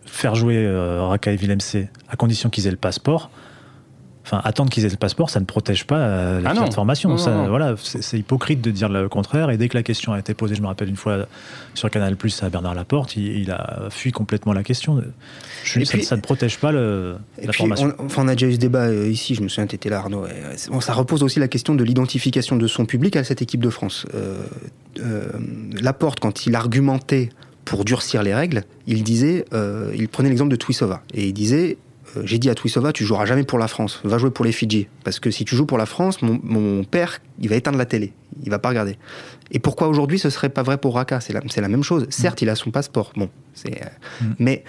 [0.04, 0.58] faire jouer
[1.10, 1.64] Raka et Villemc,
[2.08, 3.30] à condition qu'ils aient le passeport,
[4.26, 7.14] enfin attendre qu'ils aient le passeport, ça ne protège pas euh, la ah formation.
[7.14, 9.50] voilà, c'est hypocrite de dire le contraire.
[9.50, 11.26] Et dès que la question a été posée, je me rappelle une fois
[11.74, 15.02] sur Canal Plus à Bernard Laporte, il, a fui complètement la question.
[15.64, 17.94] ça, ne protège pas le, la formation.
[17.98, 19.36] On, enfin, on a déjà eu ce débat euh, ici.
[19.36, 20.26] Je me souviens, tu étais là, Arnaud.
[20.80, 24.06] ça repose aussi la question de l'identification de son public à cette équipe de France.
[24.14, 25.28] Euh,
[25.80, 27.28] Laporte, quand il argumentait
[27.64, 29.44] pour durcir les règles, il disait,
[29.94, 31.85] il prenait l'exemple de Twisova et il disait euh,
[32.24, 34.88] j'ai dit à Twisova, tu joueras jamais pour la France, va jouer pour les Fidji.
[35.04, 38.12] Parce que si tu joues pour la France, mon, père, il va éteindre la télé,
[38.42, 38.96] il va pas regarder.
[39.50, 42.06] Et pourquoi aujourd'hui ce serait pas vrai pour Raka C'est la, la, même chose.
[42.10, 43.86] Certes, il a son passeport, bon, c'est, euh,
[44.24, 44.34] mm.
[44.38, 44.64] mais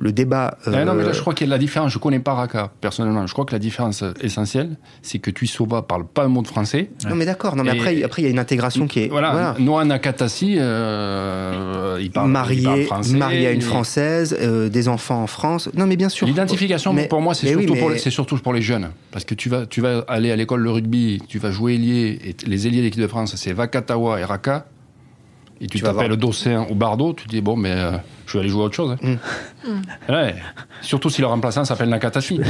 [0.00, 0.58] le débat.
[0.66, 1.92] Euh, non, mais là, je crois qu'il y a la différence.
[1.92, 3.26] Je connais pas Raka, personnellement.
[3.26, 6.90] Je crois que la différence essentielle, c'est que Tuisova parle pas un mot de français.
[7.08, 7.56] Non, mais d'accord.
[7.56, 9.08] Non, mais après, après, il y a une intégration qui est.
[9.08, 9.30] Voilà.
[9.32, 9.56] voilà.
[9.58, 13.16] Noah Nakatasi, euh, il, parle, marié, il parle français.
[13.16, 15.68] Marié à une Française, euh, des enfants en France.
[15.76, 16.26] Non, mais bien sûr.
[16.26, 18.90] L'identification, pour moi, c'est surtout, pour, surtout pour les jeunes.
[19.10, 22.18] Parce que tu vas, tu vas aller à l'école de rugby, tu vas jouer ailier,
[22.24, 24.66] et les ailiers de l'équipe de France, c'est Vakatawa et Raka
[25.60, 27.92] et tu, t'appelles Dossin ou Bardo, tu dis bon, mais euh,
[28.26, 28.96] je vais aller jouer à autre chose.
[29.02, 29.16] Hein.
[29.64, 30.12] Mm.
[30.12, 30.34] Ouais,
[30.82, 32.40] surtout si le remplaçant s'appelle Nakatashi.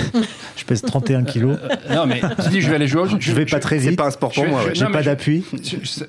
[0.56, 1.56] je pèse 31 kilos.
[1.62, 3.20] Euh, non, mais tu dis je vais aller jouer à autre chose.
[3.20, 3.90] Je vais pas très vite.
[3.90, 4.60] C'est pas un sport pour moi.
[4.74, 5.44] J'ai pas d'appui.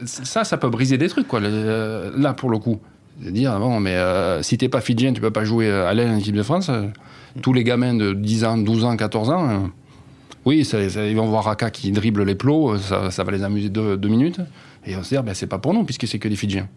[0.05, 1.39] Ça, ça peut briser des trucs, quoi.
[1.39, 2.79] Là, pour le coup.
[3.19, 6.17] Dire, bon, mais euh, si t'es pas fidjien, tu peux pas jouer à l'aile en
[6.17, 6.71] équipe de France.
[7.41, 9.69] tous les gamins de 10 ans, 12 ans, 14 ans,
[10.45, 13.69] oui, ça, ils vont voir Raka qui dribble les plots, ça, ça va les amuser
[13.69, 14.39] deux, deux minutes.
[14.85, 16.67] Et on se dit, ben, c'est pas pour nous, puisque c'est que des Fidjiens.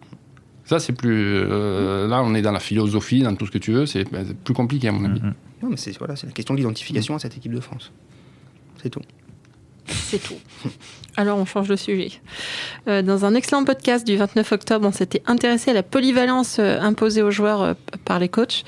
[0.65, 1.37] Ça, c'est plus.
[1.37, 4.25] Euh, là, on est dans la philosophie, dans tout ce que tu veux, c'est ben,
[4.43, 5.19] plus compliqué, à mon avis.
[5.19, 5.33] Mm-hmm.
[5.63, 7.91] Non, mais c'est voilà, la question de l'identification à cette équipe de France.
[8.81, 9.01] C'est tout.
[9.87, 10.35] C'est tout.
[11.15, 12.11] Alors, on change de sujet.
[12.87, 16.79] Euh, dans un excellent podcast du 29 octobre, on s'était intéressé à la polyvalence euh,
[16.81, 18.63] imposée aux joueurs par les coachs.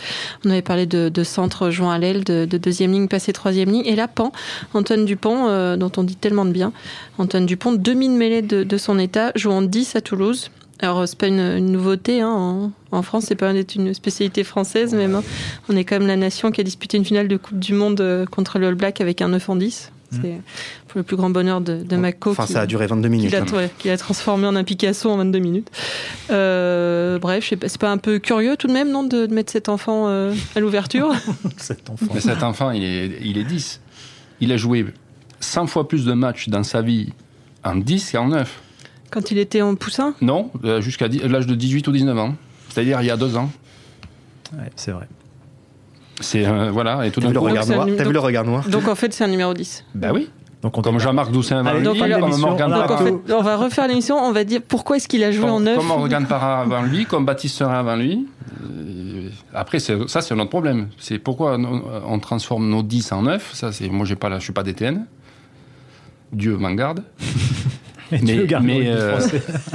[0.45, 3.85] On avait parlé de, centre jouant à l'aile, de, deuxième ligne passé troisième ligne.
[3.85, 4.31] Et là, Pan,
[4.75, 6.71] Antoine Dupont, dont on dit tellement de bien,
[7.17, 10.51] Antoine Dupont, demi-mêlée de, de son état, jouant 10 à Toulouse.
[10.79, 12.21] Alors, c'est pas une, nouveauté.
[12.21, 12.71] Hein.
[12.91, 15.21] En, France, c'est pas une spécialité française, même.
[15.69, 18.01] On est quand même la nation qui a disputé une finale de Coupe du Monde
[18.01, 19.91] euh, contre le All Black avec un 9 en 10.
[20.11, 20.17] Mmh.
[20.21, 20.41] C'est
[20.87, 22.31] pour le plus grand bonheur de, de Mako.
[22.31, 23.35] Enfin, ça a duré 22 minutes.
[23.77, 23.97] Qui l'a hein.
[23.97, 25.71] transformé en un Picasso en 22 minutes.
[26.29, 30.07] Euh, bref, c'est pas un peu curieux tout de même, non, de, mettre cet enfant
[30.07, 31.13] euh, à l'ouverture?
[31.57, 32.07] Cet enfant.
[32.13, 33.81] Mais cet enfant, il est, il est 10.
[34.41, 34.85] Il a joué
[35.39, 37.13] 100 fois plus de matchs dans sa vie
[37.63, 38.61] en 10 qu'en 9.
[39.09, 40.13] Quand il était en poussin?
[40.21, 42.35] Non, euh, jusqu'à l'âge de 18 ou 19 ans.
[42.69, 43.49] C'est-à-dire il y a deux ans.
[44.53, 45.07] Ouais, c'est vrai.
[46.21, 47.49] C'est euh, voilà et tout d'un coup.
[47.49, 49.85] T'as vu le regard noir Donc en fait c'est un numéro 10.
[49.95, 50.29] Bah oui.
[50.61, 53.55] Donc on comme Jean-Marc Doussin avant lui, donc, comme Morgan donc, en fait, on va
[53.55, 56.61] refaire l'émission, on va dire pourquoi est-ce qu'il a joué en neuf Comme Morgan Parra
[56.61, 58.25] avant lui, comme Baptiste Serin avant lui.
[58.63, 60.87] Euh, après, ça c'est un autre problème.
[60.97, 61.57] C'est pourquoi
[62.07, 63.51] on transforme nos 10 en 9.
[63.53, 65.05] Ça, c'est moi, j'ai pas, je suis pas DTN.
[66.31, 67.03] Dieu m'en garde.
[68.11, 69.19] Mais, euh,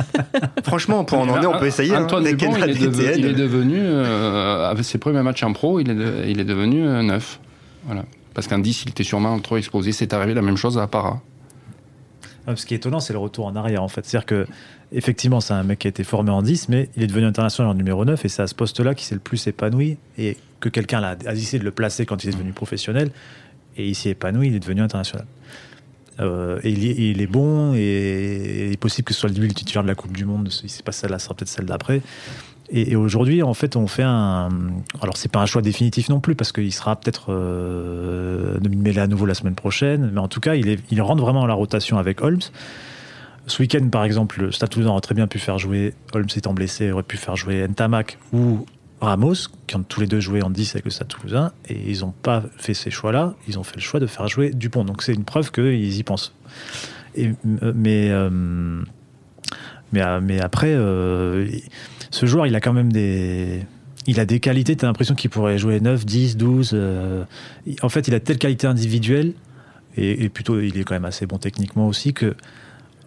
[0.65, 1.95] franchement, pour en emmener, on peut essayer.
[1.95, 2.05] Hein.
[2.05, 5.81] Antoine Dupont, il, est devenu, il est devenu euh, avec ses premiers matchs en pro,
[5.81, 7.41] il est, il est devenu euh, neuf.
[7.85, 8.05] Voilà.
[8.35, 9.93] Parce qu'en 10, il était sûrement trop exposé.
[9.93, 11.21] C'est arrivé la même chose à Para.
[12.47, 14.07] Ah, ce qui est étonnant, c'est le retour en arrière, en fait.
[14.07, 14.47] C'est-à-dire que,
[14.93, 17.73] effectivement, c'est un mec qui a été formé en 10, mais il est devenu international
[17.73, 20.69] en numéro 9, et c'est à ce poste-là qu'il s'est le plus épanoui, et que
[20.69, 23.11] quelqu'un a essayé de le placer quand il est devenu professionnel,
[23.77, 25.27] et il s'est épanoui, il est devenu international.
[26.19, 29.95] Euh, il est, bon, et il est possible que ce soit le titulaire de la
[29.95, 30.51] Coupe du Monde.
[30.51, 32.03] C'est pas celle-là, ce sera peut-être celle d'après.
[32.73, 34.49] Et, aujourd'hui, en fait, on fait un.
[35.01, 39.07] Alors, c'est pas un choix définitif non plus, parce qu'il sera peut-être euh, mêlé à
[39.07, 42.23] nouveau la semaine prochaine, mais en tout cas, il, rentre vraiment à la rotation avec
[42.23, 42.41] Holmes.
[43.47, 47.03] Ce week-end, par exemple, le aurait très bien pu faire jouer, Holmes étant blessé, aurait
[47.03, 48.67] pu faire jouer Ntamak ou
[49.01, 49.35] Ramos,
[49.67, 52.13] qui ont tous les deux joué en 10 avec le Stade Toulousain, et ils n'ont
[52.23, 54.85] pas fait ces choix-là, ils ont fait le choix de faire jouer Dupont.
[54.85, 56.35] Donc c'est une preuve qu'ils y pensent.
[57.17, 58.31] Et, mais, euh,
[59.97, 61.49] euh, mais, après, euh,
[62.11, 63.65] ce joueur, il a quand même des.
[64.07, 66.77] Il a des qualités, tu as l'impression qu'il pourrait jouer 9, 10, 12.
[67.83, 69.35] en fait, il a telle qualité individuelle,
[69.97, 72.35] et, plutôt il est quand même assez bon techniquement aussi, que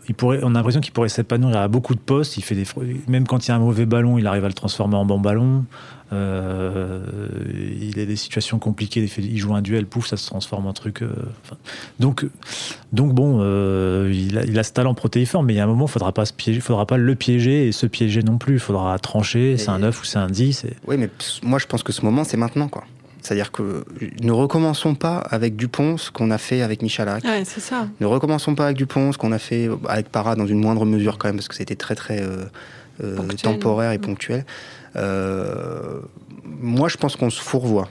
[0.07, 2.37] il pourrait, on a l'impression qu'il pourrait s'épanouir à beaucoup de postes.
[2.37, 2.65] Il fait des,
[3.07, 5.19] même quand il y a un mauvais ballon, il arrive à le transformer en bon
[5.19, 5.65] ballon.
[6.11, 7.01] Euh,
[7.81, 9.09] il a des situations compliquées.
[9.17, 11.01] Il, joue un duel, pouf, ça se transforme en truc.
[11.01, 11.09] Euh,
[11.99, 12.25] donc,
[12.91, 15.67] donc bon, euh, il, a, il, a, ce talent protéiforme, mais il y a un
[15.67, 18.55] moment, il faudra pas se piéger, faudra pas le piéger et se piéger non plus.
[18.55, 19.57] Il faudra trancher.
[19.57, 20.67] C'est un 9 ou c'est un 10.
[20.87, 21.09] Oui, mais
[21.41, 22.83] moi, je pense que ce moment, c'est maintenant, quoi.
[23.23, 23.85] C'est-à-dire que
[24.21, 27.23] ne recommençons pas avec Dupont ce qu'on a fait avec Michalak.
[27.23, 27.87] Ouais, c'est ça.
[28.01, 31.17] Ne recommençons pas avec Dupont ce qu'on a fait avec Parra dans une moindre mesure
[31.17, 32.43] quand même, parce que c'était très très euh,
[33.01, 34.45] euh, temporaire et ponctuel.
[34.97, 36.01] Euh,
[36.43, 37.87] moi, je pense qu'on se fourvoie.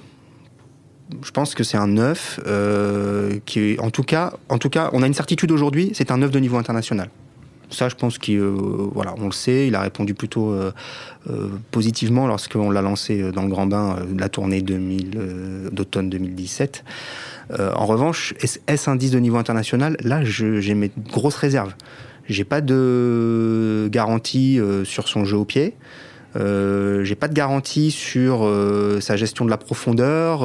[1.25, 2.39] Je pense que c'est un neuf
[3.47, 6.31] qui, en tout cas, en tout cas, on a une certitude aujourd'hui, c'est un neuf
[6.31, 7.09] de niveau international.
[7.73, 9.67] Ça, je pense qu'on euh, le sait.
[9.67, 10.73] Il a répondu plutôt euh,
[11.31, 16.85] euh, positivement lorsqu'on l'a lancé dans le grand bain la tournée d'automne 2017.
[17.59, 19.97] en revanche, est-ce un 10 de niveau international?
[20.01, 21.75] Là, j'ai mes grosses réserves.
[22.29, 25.75] J'ai pas de garantie sur son jeu au pied.
[26.37, 28.51] Euh, j'ai pas de garantie sur
[29.01, 30.41] sa gestion de la profondeur.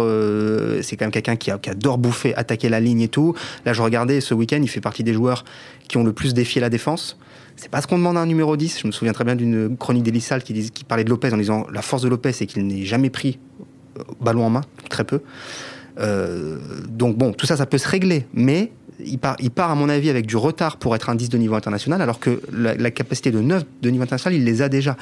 [0.83, 3.33] c'est quand même quelqu'un qui, qui, adore bouffer, attaquer la ligne et tout.
[3.65, 5.45] Là, je regardais ce week-end, il fait partie des joueurs
[5.87, 7.17] qui ont le plus défié la défense.
[7.57, 8.81] C'est pas ce qu'on demande à un numéro 10.
[8.81, 11.65] Je me souviens très bien d'une chronique d'Elissal qui, qui parlait de Lopez en disant
[11.73, 13.39] la force de Lopez, c'est qu'il n'ait jamais pris
[13.97, 15.21] euh, ballon en main, très peu.
[15.99, 18.71] Euh, donc bon, tout ça, ça peut se régler, mais
[19.03, 21.37] il part, il part, à mon avis, avec du retard pour être un 10 de
[21.39, 24.69] niveau international, alors que la, la capacité de 9 de niveau international, il les a
[24.69, 24.95] déjà.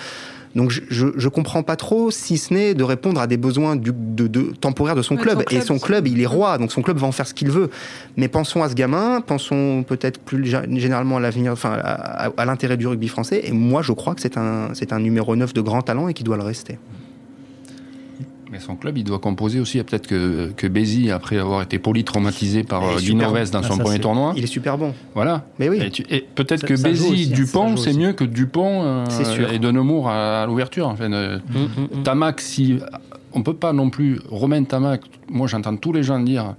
[0.56, 3.92] Donc je, je, comprends pas trop, si ce n'est de répondre à des besoins du,
[3.94, 5.44] de, de, temporaires de son, club.
[5.52, 7.70] Et son club, il est roi, donc son club va en faire ce qu'il veut.
[8.16, 12.88] Mais pensons à ce gamin, pensons peut-être plus généralement à l'avenir, enfin à, l'intérêt du
[12.88, 13.42] rugby français.
[13.44, 16.14] Et moi, je crois que c'est un, c'est un numéro 9 de grand talent et
[16.14, 16.78] qui doit le rester.
[18.56, 19.84] Mais son club, il doit composer aussi.
[19.84, 23.78] Peut-être que, que Bézi, après avoir été polytraumatisé par euh, Guy Norvès dans ah, son
[23.78, 24.32] premier tournoi.
[24.38, 24.94] Il est super bon.
[25.14, 25.44] Voilà.
[25.60, 25.82] Mais oui.
[26.10, 30.88] Et, peut-être que Bézi, Dupont, c'est mieux que Dupont euh, et de Nemours à, l'ouverture.
[30.88, 32.04] Enfin, euh, mm, mm, mm.
[32.04, 32.80] Tamac, si.
[33.34, 34.22] On peut pas non plus.
[34.30, 36.56] Romain Tamac, moi j'entends tous les gens dire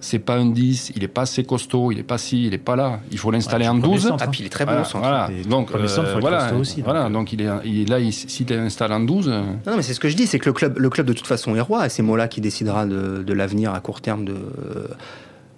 [0.00, 2.58] c'est pas un 10, il est pas assez costaud, il est pas si, il est
[2.58, 3.00] pas là.
[3.10, 4.12] Il faut l'installer en 12.
[4.20, 5.86] ah, puis il est très bon voilà, Donc, euh,
[6.20, 7.10] voilà, aussi, voilà, euh.
[7.10, 9.28] donc il est, il est là, si tu l'installes en 12.
[9.28, 9.42] Euh.
[9.66, 11.26] Non, mais c'est ce que je dis, c'est que le club, le club de toute
[11.26, 14.36] façon est roi, et c'est Mola qui décidera de, de l'avenir à court terme de.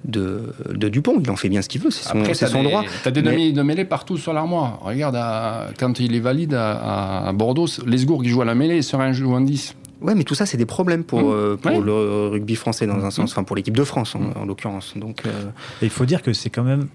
[0.03, 1.21] De, de, Dupont.
[1.23, 2.85] Il en fait bien ce qu'il veut, c'est son, Après, son droit.
[3.03, 3.53] Tu as des mais...
[3.53, 4.79] de mêlée partout sur l'armoire.
[4.81, 5.19] Regarde,
[5.79, 9.35] quand il est valide à, à Bordeaux, Lesgourg qui joue à la mêlée, Serein joue
[9.35, 9.77] en 10.
[10.01, 11.33] Ouais, mais tout ça, c'est des problèmes pour, mmh.
[11.35, 13.11] euh, pour le rugby français dans un mmh.
[13.11, 14.47] sens, enfin pour l'équipe de France en, mmh.
[14.47, 14.95] l'occurrence.
[14.97, 15.31] Donc, euh,
[15.83, 16.89] il faut dire que c'est quand même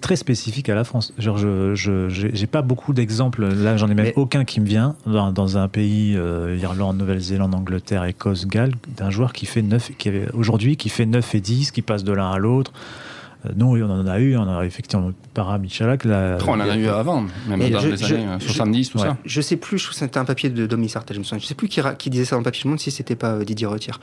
[0.00, 1.14] très spécifique à la France.
[1.18, 3.46] Genre, je, je pas beaucoup d'exemples.
[3.46, 7.54] Là, j'en ai même aucun qui me vient dans, dans un pays euh, Irlande, Nouvelle-Zélande,
[7.54, 11.70] Angleterre, Écosse, Galles, d'un joueur qui fait 9 qui aujourd'hui qui fait 9 et 10,
[11.70, 12.72] qui passe de l'un à l'autre.
[13.46, 16.04] Euh, non, oui, on en a eu, on a effectivement para Michalak.
[16.04, 19.16] La, on en a eu avant, même dans les années 70, tout ça.
[19.24, 21.40] Je sais plus, c'était un papier de Dominique Sartre, je me souviens.
[21.40, 23.16] Je sais plus qui, qui, disait ça dans le papier, je me demande si c'était
[23.16, 24.00] pas euh, Didier Retire.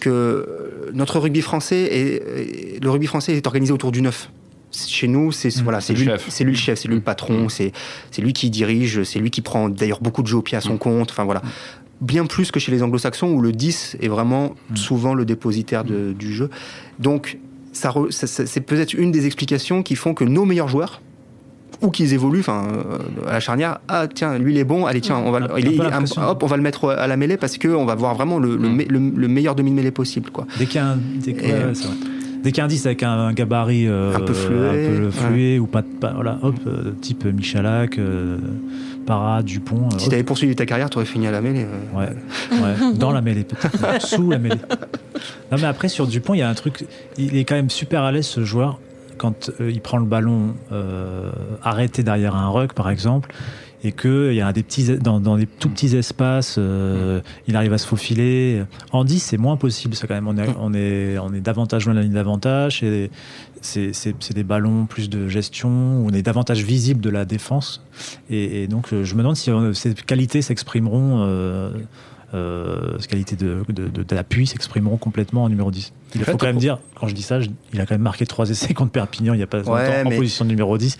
[0.00, 4.30] Que euh, notre rugby français, est, le rugby français est organisé autour du neuf
[4.74, 5.62] chez nous, c'est mmh.
[5.64, 7.50] voilà, c'est lui, c'est lui le chef, c'est lui le patron, mmh.
[7.50, 7.72] c'est
[8.10, 10.62] c'est lui qui dirige, c'est lui qui prend d'ailleurs beaucoup de jeux au pied à
[10.62, 10.78] son mmh.
[10.78, 11.10] compte.
[11.10, 11.42] Enfin voilà,
[12.02, 16.12] bien plus que chez les Anglo-Saxons où le 10 est vraiment souvent le dépositaire de,
[16.12, 16.50] du jeu.
[16.98, 17.38] Donc
[17.72, 21.00] ça, c'est peut-être une des explications qui font que nos meilleurs joueurs,
[21.80, 25.00] ou qu'ils évoluent, enfin, euh, à la charnière, ah tiens, lui il est bon, allez
[25.00, 28.14] tiens, on va, hop, on va le mettre à la mêlée parce qu'on va voir
[28.14, 30.46] vraiment le, le, meilleur demi-mêlée possible, quoi.
[30.58, 30.98] Dès qu'il y a un,
[32.42, 36.92] dès, 10 avec un, gabarit euh, un peu flué, ou pas, pas, voilà, hop, euh,
[37.00, 37.98] type Michalak.
[39.06, 39.88] Para, Dupont.
[39.98, 41.66] Si tu avais poursuivi ta carrière, tu aurais fini à la mêlée.
[41.94, 42.08] Ouais,
[42.52, 42.94] ouais.
[42.94, 44.60] dans la mêlée peut-être, sous la mêlée.
[45.50, 46.86] Non mais après sur Dupont, il y a un truc,
[47.18, 48.78] il est quand même super à l'aise ce joueur
[49.18, 51.30] quand euh, il prend le ballon euh,
[51.62, 53.32] arrêté derrière un ruck par exemple
[53.84, 57.78] et qu'il y a des petits, dans, des tout petits espaces, euh, il arrive à
[57.78, 58.62] se faufiler.
[58.92, 60.28] En 10, c'est moins possible, ça quand même.
[60.28, 63.10] On est, on est, on est davantage loin de la ligne d'avantage, et
[63.60, 67.84] c'est des ballons plus de gestion, on est davantage visible de la défense.
[68.30, 71.70] Et, donc, je me demande si ces qualités s'exprimeront
[72.34, 73.62] euh, ses qualités de,
[74.08, 75.92] d'appui s'exprimeront complètement en numéro 10.
[76.14, 77.40] Il faut quand même dire, quand je dis ça,
[77.74, 80.10] il a quand même marqué trois essais contre Perpignan il n'y a pas longtemps en
[80.10, 80.96] position de numéro 10.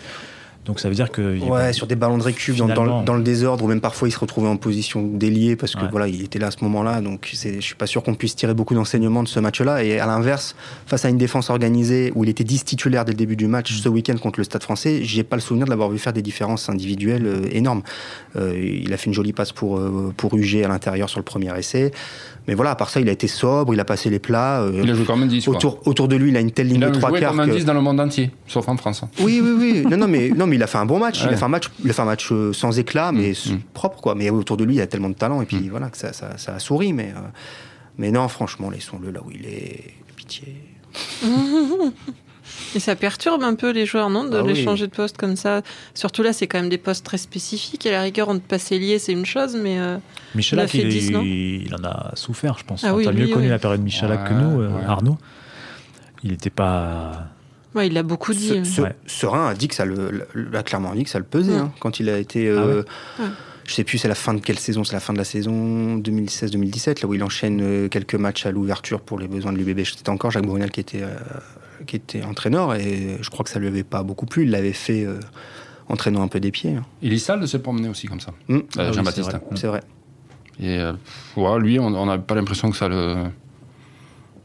[0.64, 1.40] Donc ça veut dire que.
[1.40, 4.18] Ouais, sur des ballons de récup dans, dans, le désordre, ou même parfois il se
[4.18, 7.00] retrouvait en position d'ailier parce que voilà, il était là à ce moment-là.
[7.00, 9.82] Donc je suis pas sûr qu'on puisse tirer beaucoup d'enseignements de ce match-là.
[9.82, 10.54] Et à l'inverse,
[10.86, 13.72] face à une défense organisée où il était 10 titulaires dès le début du match
[13.72, 16.22] ce week-end contre le Stade français, j'ai pas le souvenir de l'avoir vu faire des
[16.22, 17.82] différences individuelles euh, énormes.
[18.36, 21.24] Euh, il a fait une jolie passe pour, euh, pour UG à l'intérieur sur le
[21.24, 21.90] premier essai.
[22.48, 24.66] Mais voilà, à part ça, il a été sobre, il a passé les plats.
[24.72, 25.46] il a joué comme un 10.
[25.48, 27.20] Autour, autour de lui, il a une telle ligne de trois quarts.
[27.20, 29.02] Il a joué comme un 10 dans le monde entier, sauf en France.
[29.20, 29.84] Oui, oui, oui.
[29.88, 31.22] non, non, mais, non, mais il a fait un bon match.
[31.22, 34.00] Il, a fait un match il a fait un match sans éclat, mais mm, propre,
[34.00, 34.14] quoi.
[34.14, 35.42] Mais autour de lui, il a tellement de talent.
[35.42, 35.70] Et puis mm.
[35.70, 36.92] voilà, que ça, ça, ça, a souri.
[36.92, 37.12] Mais,
[37.98, 39.94] mais non, franchement, laissons-le là où il est.
[40.16, 40.56] Pitié.
[42.74, 45.36] Et ça perturbe un peu les joueurs, non, de ah les changer de poste comme
[45.36, 45.62] ça.
[45.94, 47.86] Surtout là, c'est quand même des postes très spécifiques.
[47.86, 49.78] Et à la rigueur, on te passe lié, c'est une chose, mais.
[49.78, 49.98] Euh,
[50.34, 52.84] Michalak, il, il, en a souffert, je pense.
[52.84, 55.18] Ah, oui, tu as mieux connu la période Michalak que nous, euh, Arnaud.
[56.24, 57.28] Il n'était pas.
[57.74, 58.64] Ouais, il a beaucoup dit.
[58.64, 61.72] Ce, Serein a dit que ça le, a clairement dit que ça le pesait hein,
[61.80, 62.48] quand il a été.
[62.48, 62.82] Euh,
[63.18, 63.24] ah
[63.64, 65.96] je sais plus, c'est la fin de quelle saison C'est la fin de la saison
[65.98, 69.84] 2016-2017, là où il enchaîne quelques matchs à l'ouverture pour les besoins de l'UBB.
[69.84, 71.04] C'était encore Jacques Brunel qui était
[71.86, 74.44] qui était entraîneur, et je crois que ça lui avait pas beaucoup plu.
[74.44, 75.18] Il l'avait fait euh,
[75.88, 76.74] entraînant un peu des pieds.
[76.74, 76.84] Hein.
[77.02, 78.58] Il est sale de se promener aussi comme ça, mmh.
[78.78, 79.36] Ah Jean-Baptiste.
[79.54, 79.82] c'est vrai.
[80.60, 80.92] Et euh,
[81.58, 83.26] lui, on n'a pas l'impression que ça le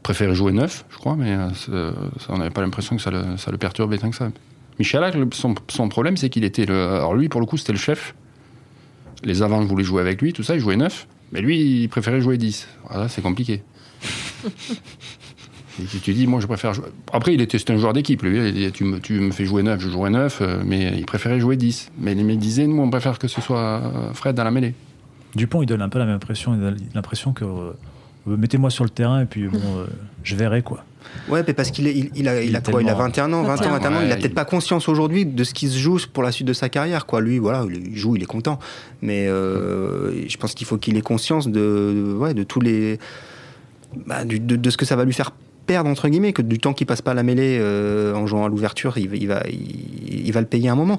[0.02, 1.36] préférait jouer neuf, je crois, mais
[1.70, 1.92] euh,
[2.28, 4.30] on n'avait pas l'impression que ça le, ça le perturbait tant que ça.
[4.78, 6.88] Michel, son, son problème, c'est qu'il était le.
[6.88, 8.14] Alors lui, pour le coup, c'était le chef.
[9.24, 11.08] Les avants voulaient jouer avec lui, tout ça, il jouait neuf.
[11.32, 12.68] Mais lui, il préférait jouer 10.
[12.88, 13.62] Voilà, c'est compliqué.
[15.80, 16.86] Et tu dis, moi, je préfère jouer.
[17.12, 18.72] Après, il était, un joueur d'équipe, lui.
[18.72, 21.56] tu, me, tu me fais jouer 9, je jouerai 9, euh, mais il préférait jouer
[21.56, 21.92] 10.
[21.98, 24.74] Mais il disait, nous, on préfère que ce soit euh, Fred dans la mêlée.
[25.36, 26.56] Dupont, il donne un peu la même impression.
[26.56, 27.72] Il a l'impression que euh,
[28.36, 29.86] mettez-moi sur le terrain et puis bon,
[30.22, 30.84] je verrai quoi.
[31.28, 33.66] Ouais, mais parce qu'il il, il, a, il, a quoi Il a 21 ans, 20
[33.66, 34.00] ans, 21 ans.
[34.04, 36.52] il a peut-être pas conscience aujourd'hui de ce qui se joue pour la suite de
[36.52, 37.06] sa carrière.
[37.06, 37.20] Quoi.
[37.20, 38.58] Lui, voilà, il joue, il est content.
[39.00, 42.98] Mais je pense qu'il faut qu'il ait conscience de, ouais, de tous les.
[44.06, 45.32] Bah, de, de, ce que ça va lui faire
[45.68, 48.44] perdre entre guillemets, que du temps qu'il passe pas à la mêlée euh, en jouant
[48.44, 50.98] à l'ouverture, il, va, il, va le payer un moment.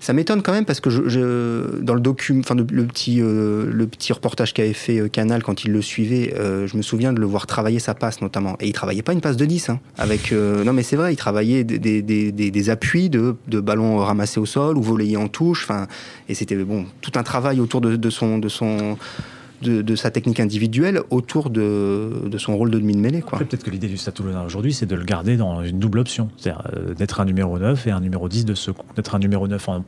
[0.00, 3.86] Ça m'étonne quand même parce que je, dans le document, enfin le petit, euh, le
[3.86, 7.26] petit reportage qu'avait fait euh, Canal quand il le suivait, je me souviens de le
[7.26, 8.56] voir travailler sa passe notamment.
[8.60, 11.16] Et il travaillait pas une passe de 10, hein, avec non mais c'est vrai, il
[11.16, 15.64] travaillait des, des, des, appuis de, de, ballons ramassés au sol ou volleyés en touche.
[15.64, 15.86] Enfin,
[16.28, 18.96] et c'était bon tout un travail autour de, de son de son
[19.62, 23.22] de, sa technique individuelle autour de, de son rôle de demi-mêlée.
[23.22, 26.30] Peut-être que l'idée du Stade aujourd'hui, c'est de le garder dans une double option.
[26.36, 28.84] C'est-à-dire euh, d'être un numéro 9 et un numéro 10 de second.
[28.96, 29.82] D'être un numéro 9 en,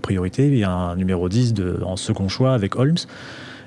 [0.00, 2.96] priorité et un numéro 10 de, en second choix avec Holmes.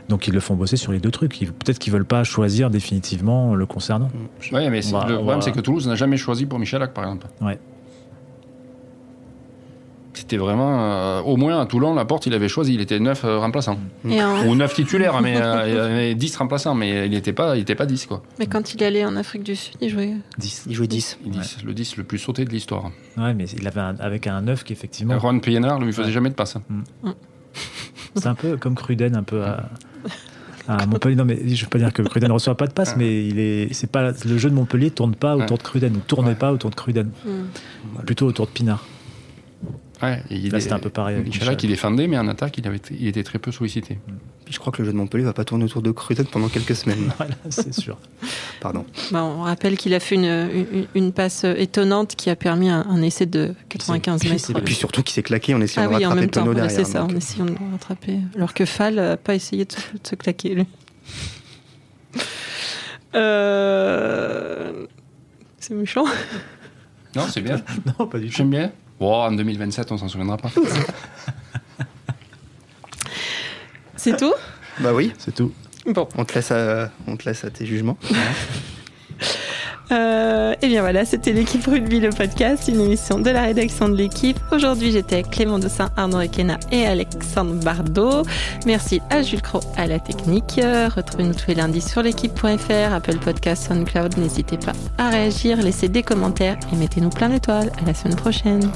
[0.09, 1.39] Donc ils le font bosser sur les deux trucs.
[1.39, 4.09] Peut-être qu'ils veulent pas choisir définitivement le concernant.
[4.51, 7.27] Oui, mais le problème, c'est que Toulouse n'a jamais choisi pour Michalak, par exemple.
[7.41, 7.59] Ouais.
[10.13, 10.79] C'était vraiment.
[10.79, 12.75] Euh, au moins à Toulon, la porte, il avait choisi.
[12.75, 13.79] Il était neuf euh, remplaçants.
[14.05, 17.75] Ou neuf titulaires, mais euh, il avait 10 remplaçants, mais il n'était pas, il était
[17.75, 18.05] pas 10.
[18.05, 18.21] Quoi.
[18.39, 20.65] Mais quand il allait en Afrique du Sud, il jouait 10.
[20.67, 21.17] Il jouait 10.
[21.65, 22.91] Le 10 le plus sauté de l'histoire.
[23.17, 25.17] Ouais, mais il avait avec un 9 qui, effectivement.
[25.19, 26.57] Juan Pienaar lui faisait jamais de passe.
[26.69, 27.11] Mm.
[28.15, 29.69] C'est un peu comme Cruden, un peu à.
[30.87, 32.95] Montpellier, non mais je ne veux pas dire que Cruden ne reçoit pas de passe,
[32.95, 35.99] mais il est, c'est pas le jeu de Montpellier tourne pas autour de Cruden, ne
[35.99, 38.05] tournait pas autour de Cruden, mm.
[38.05, 38.85] plutôt autour de Pinard.
[40.03, 41.23] Ouais, il Là, c'était un peu pareil.
[41.25, 43.99] Inch'Allah qu'il défendait, mais en attaque, il, avait, il était très peu sollicité.
[44.49, 46.75] je crois que le jeu de Montpellier va pas tourner autour de Cruden pendant quelques
[46.75, 47.09] semaines.
[47.17, 47.97] voilà, c'est sûr.
[48.59, 48.85] Pardon.
[49.11, 53.25] Bah, on rappelle qu'il a fait une, une, passe étonnante qui a permis un, essai
[53.25, 54.57] de 95 mètres.
[54.57, 56.71] Et puis surtout qu'il s'est claqué en essayant ah de rattraper Tono derrière.
[56.71, 58.19] C'est ça, en essayant de rattraper.
[58.35, 60.65] Alors que Fall n'a pas essayé de se, claquer, lui.
[63.15, 64.87] Euh...
[65.59, 66.05] C'est méchant.
[67.15, 67.61] Non, c'est bien.
[67.85, 68.37] non, pas du tout.
[68.37, 68.71] J'aime bien.
[69.03, 70.49] Bon, en 2027, on s'en souviendra pas.
[73.97, 74.33] C'est tout?
[74.79, 75.11] Bah oui.
[75.17, 75.51] C'est tout.
[75.85, 76.07] Bon.
[76.15, 77.97] On te laisse à, on te laisse à tes jugements.
[79.91, 83.95] Euh, et bien voilà, c'était l'équipe rugby, le podcast, une émission de la rédaction de
[83.95, 84.39] l'équipe.
[84.51, 88.23] Aujourd'hui, j'étais avec Clément Dossin, Arnaud Ekena et Alexandre Bardot.
[88.65, 90.59] Merci à Jules Cro à la technique.
[90.95, 94.17] Retrouvez-nous tous les lundis sur l'équipe.fr, Apple Podcast, SoundCloud.
[94.17, 97.71] N'hésitez pas à réagir, laissez des commentaires et mettez-nous plein d'étoiles.
[97.81, 98.69] À la semaine prochaine.